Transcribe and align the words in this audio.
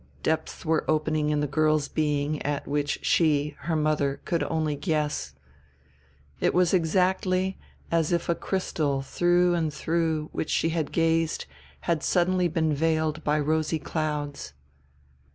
Depths 0.23 0.65
were 0.65 0.83
opening 0.89 1.29
in 1.29 1.41
the 1.41 1.45
girl's 1.47 1.87
being 1.87 2.41
at 2.41 2.67
which 2.67 3.05
she, 3.05 3.55
her 3.59 3.75
mother, 3.75 4.19
could 4.25 4.41
only 4.45 4.75
guess. 4.75 5.35
It 6.39 6.55
was 6.55 6.73
exactly 6.73 7.59
as 7.91 8.11
if 8.11 8.27
a 8.27 8.33
crystal 8.33 9.03
through 9.03 9.53
and 9.53 9.71
through 9.71 10.29
which 10.31 10.49
she 10.49 10.69
had 10.69 10.91
gazed 10.91 11.45
had 11.81 12.01
suddenly 12.01 12.47
been 12.47 12.73
veiled 12.73 13.23
by 13.23 13.39
rosy 13.39 13.77
clouds. 13.77 14.53